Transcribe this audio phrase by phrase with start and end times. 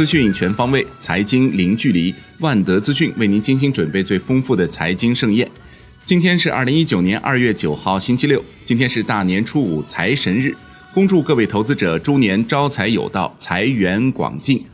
[0.00, 2.14] 资讯全方位，财经零距离。
[2.38, 5.46] 万德资讯为您精心准备最丰富的财经盛宴。
[6.06, 8.42] 今天是二零一九年二月九号，星期六。
[8.64, 10.56] 今天是大年初五，财神日。
[10.94, 14.64] 恭祝各位投资者猪年招财有道，财源广进。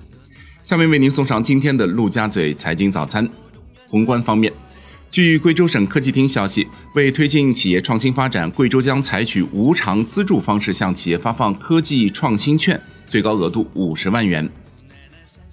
[0.62, 3.29] 下面为您送上今天的陆家嘴财经早餐。
[3.88, 4.52] 宏观方面。
[5.11, 6.64] 据贵州省科技厅消息，
[6.95, 14.48] 为推进企业创新发展，贵州将采取无偿资助方式向企业发放科技创新券，最高额度五十万元。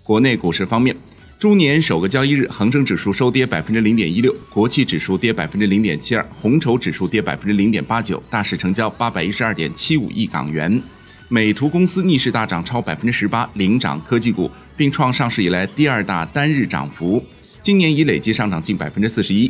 [0.03, 0.93] 国内股市方面，
[1.39, 10.81] 猪年首个交易日，恒生指数收跌百分之零点一六，国企指数跌百分之零点七二，红筹指数跌百分之零点八九，大市成交八百一十二点七五亿港元。
[11.29, 17.23] 美图公司逆势大涨超百分之十八，领涨科技股，并创上市以来第二大单日涨幅。
[17.61, 19.49] 今年已累计上涨近百分之四十一，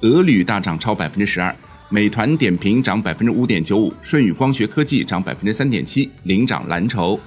[0.00, 1.54] 俄铝大涨超百分之十二，
[1.88, 7.18] 美团点评涨百分之五点九五，舜宇光学科技涨百分之三点七，领涨蓝筹。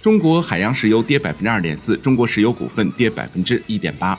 [0.00, 4.16] 中国海洋石油跌百分之二点四，中国石油股份跌百分之一点八。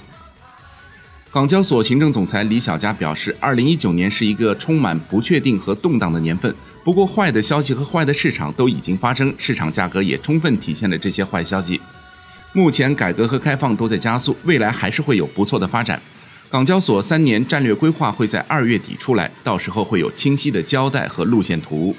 [1.31, 11.80] 港交所行政总裁李小加表示，二零一九年是一个充满不确定和动荡的年份，不过坏的消息和坏的市场都已经发生，市场价格也充分体现了这些坏消息。
[12.52, 16.02] 目前改革和开放都在加速，未来还是会有不错的发展。
[16.49, 21.95] 港交所三年战略规划会在二月底出来，到时候会有清晰的交代和路线图。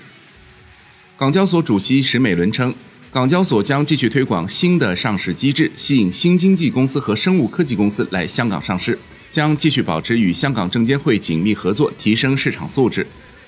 [1.17, 2.75] 港交所主席石美伦称，
[3.13, 8.97] 港交所将继续推广新的上市机制，吸引新经济公司和生物科技公司来香港上市，
[9.33, 13.05] 将继续保持与香港证监会紧密合作，提升市场素质。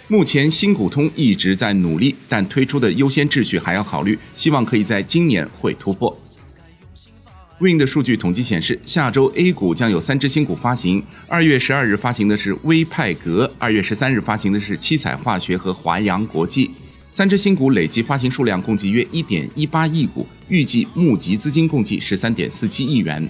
[0.09, 6.13] 目前新股通一直在努力，但推出的优先秩序还要考虑，希望可以在今年会突破。
[7.61, 11.01] Win 的数据统计显示，下周 A 股将有三只新股发行。
[11.29, 16.73] 二月十二日发行的是微派格，二月十三日发行的是七彩化学和华阳国际。
[17.15, 23.29] 三只新股累计发行数量共计约一点一八亿股，预计募集资金共计十三点四七亿元。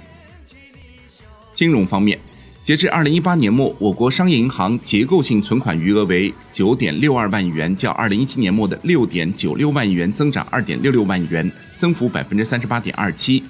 [1.53, 2.17] 金融方面，
[2.63, 13.43] 截至二零一八年末，我国商业银行结构性存款余额为九点六二万亿元，较二零一七年末的六点九六万亿元增长二点六六万亿元，增幅百分之三十八点二七。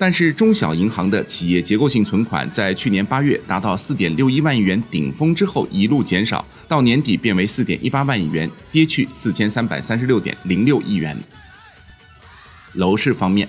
[0.00, 11.14] 但是中小银行的企业结构性存款在去年八月达到四点六一万亿元顶峰之后一路减少，到年底变为四点一八万亿元，跌去四千三百三十六点零六亿元。
[12.72, 13.46] 楼市方面，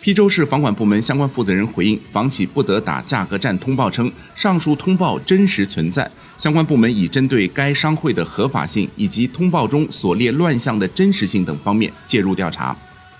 [0.00, 12.76] 邳州市房管部门相关负责人回应房企不得打价格战通报称，上述通报真实存在，相关部门已针对该商会的合法性以及通报中所列乱象的真实性等方面介入调查。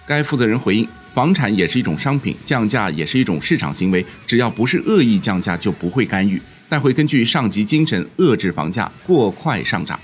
[0.06, 0.88] 该负责人回应。
[1.12, 4.04] 房产也是一种商品，降价也是一种市场行为。
[4.26, 9.98] 只要不是恶意降价，就不会干预，但会根据上级精神遏制房价过快上涨。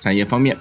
[0.00, 0.56] 产业方面，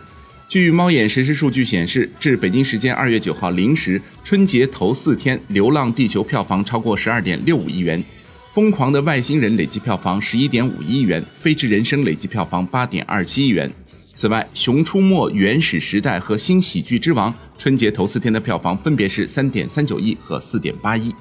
[0.49, 8.03] 据猫眼实时数据显示，至北京时间二月九号零时，春节头四天，《流浪地球》票房超过十二点六五亿元，
[8.53, 13.71] 《疯狂的外星人》累计票房十一点五亿元，《飞驰人生》累计票房八点二七亿元。
[14.19, 21.15] 此外，《熊出没》《原始时代》和《新喜剧之王》春节头四天的票房分别是三点三九亿和四点八亿。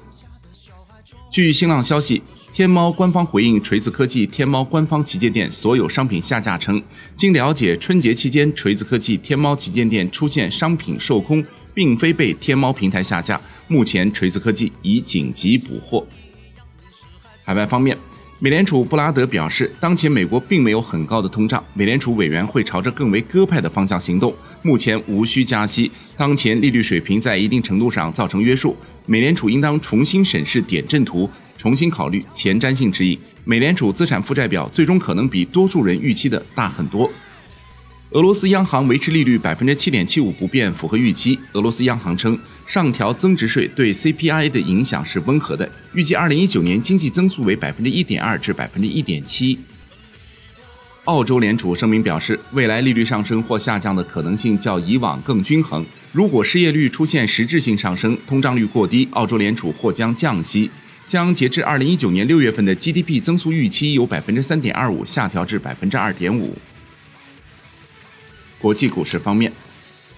[1.31, 2.21] 据新浪消息，
[2.53, 6.83] 天猫官方回应锤子科技天猫官方旗舰店所有商品下架称，
[7.15, 11.41] 经了解，春节期间锤子科技天猫旗舰店出现商品售空，
[11.73, 13.39] 并非被天猫平台下架，
[13.69, 16.05] 目前锤子科技已紧急补货。
[17.45, 17.97] 海外方面。
[18.41, 25.91] 美联储布拉德表示，当前美国并没有很高的通胀，美联储委员会朝着更为鸽派的方向行动，目前无需加息。
[26.15, 28.73] 当前利率水平在一定程度上造成约束，
[29.07, 33.19] 美联储应当重新审视点阵图，重新考虑前瞻性指引。
[33.43, 37.11] 美联储资产负债表最终可能比多数人预期的大很多。
[38.11, 41.37] 俄罗斯央行维持利率百分之七点七五不变，符合预期。
[41.53, 49.59] 俄罗斯央行称，上调增值税对 CPI 的影响是温和的，预计二零一九年经济增速为百分之一点二至百分之一点七。
[51.03, 55.85] 澳洲联储声明表示，未来利率上升或下降的可能性较以往更均衡。
[56.11, 60.71] 如果失业率出现实质性上升，通胀率过低，澳洲联储或将降息，
[61.07, 66.57] 将截至二零一九年六月份的 GDP 增速预期由百分之三点二五下调至百分之二点五。
[68.61, 69.51] 国际股市方面，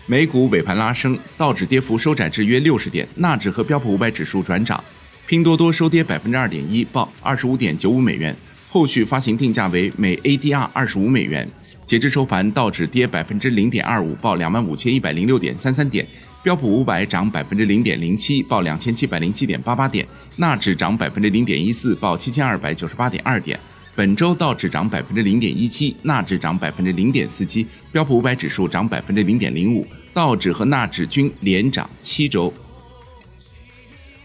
[0.08, 4.84] 美股尾盘拉升，道指跌幅收窄至约六十点，纳指和标普五百指数转涨，
[5.28, 8.36] 拼多多收跌百分之二点一，报二十五点九五美元，
[8.70, 11.48] 后续发行定价为每 ADR 二十五美元。
[11.86, 16.06] 截至收盘，道指跌百分之零点二五，报两万五千一百零六点三三点，
[16.42, 23.60] 标普五百涨百分之零点零七，报两千七百零七点八八点，纳指涨百分之零点一四，报七千二百九十八点二点。
[23.94, 32.54] 本周道指涨百分之零点一七，纳指涨百分之零点四七，标普五百指数涨百分之零点零五，道指和纳指均连涨七周。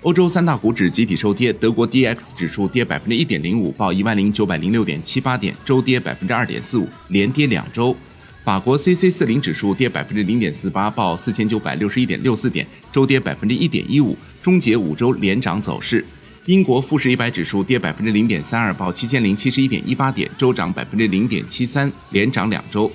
[0.02, 7.96] 欧洲三大股指集体收跌，德国 D X 指数跌百分之一点零五，报一万零九百零六点七八点，周跌百分之二点四五，连跌两周。
[8.44, 16.06] 法国 C C 四零指数跌百分之零点四八，报四千九百六十一点六四点，周跌百分之一点一五，终结五周连涨走势。
[16.46, 22.90] 英国富时一百指数跌百分之零点三二，报七千零七十一点一八点，周涨百分之零点七三，连涨两周。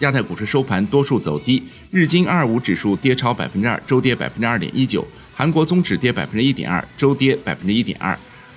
[0.00, 5.00] 亚太股市收盘多数走低，日经二五指数跌超百分之二，周跌百分之二点一九；
[5.34, 8.14] 韩国综指跌百分之一点二，周跌百分之一点二；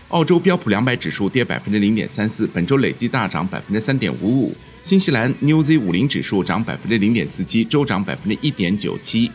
[0.10, 9.32] 澳洲标普两百指数跌百分之零点三四，本周累计大涨百分之三点五五；新西兰 New Z 五零指数涨百分之零点四七，周涨百分之一点九七。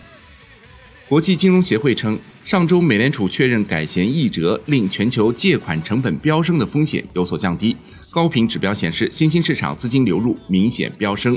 [1.10, 7.76] 国际金融协会称，上周美联储确认改弦易辙，令全球借款成本飙升的风险有所降低。
[8.12, 11.36] 高频指标显示，新兴市场资金流入明显飙升。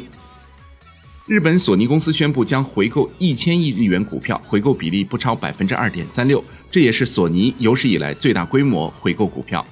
[1.26, 9.66] 日本索尼公司宣布将回购一千亿日元股票，回购比例不超百分之二点三六，这也是索尼有史以来最大规模回购股票。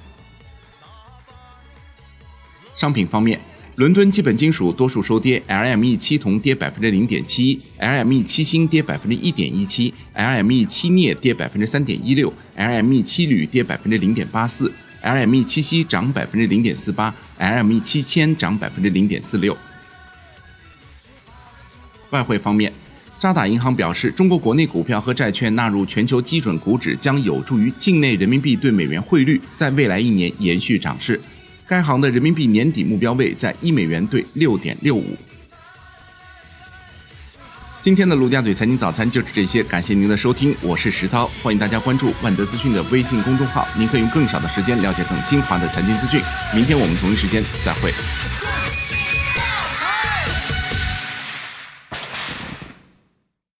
[2.74, 3.40] 商品方面，
[3.76, 14.70] 伦敦基本金属多数收跌，LME 七铜跌百分之零点七，LME 七锌跌百分之一点一七，LME 七镍跌百分之三点一六，LME 七铝跌百分之零点八四
[15.02, 19.56] ，LME 七锡涨百分之零点四八，LME 七铅涨百分之零点四六。
[22.10, 22.70] 外汇方面，
[23.18, 31.18] 渣打银行表示，中国国内股票和债券纳入全球基准股指将有助于境内人民币对美元汇率在未来一年延续涨势。
[31.72, 35.16] 该行的人民币年底目标位在一美元兑六点六五。
[37.80, 46.20] 今天的陆家嘴财经早餐就是这些，感谢您的收听，我是石涛，欢迎大家关注万德资讯的微信公众号，您可以用更少的时间了解更精华的财经资讯。
[46.54, 47.90] 明天我们同一时间再会。